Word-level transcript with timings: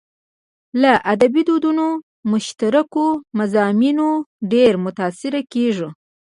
له 0.81 0.91
ادبي 1.13 1.41
دودونو 1.49 1.87
او 1.95 1.99
مشترکو 2.31 3.05
مضامينو 3.37 4.09
ډېر 4.51 4.73
متاثره 4.85 5.41
کېږو. 5.53 5.89